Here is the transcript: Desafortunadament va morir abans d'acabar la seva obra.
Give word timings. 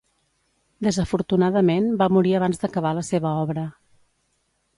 Desafortunadament 0.87 1.91
va 1.99 2.09
morir 2.15 2.33
abans 2.39 2.63
d'acabar 2.65 2.95
la 3.01 3.05
seva 3.11 3.37
obra. 3.45 3.67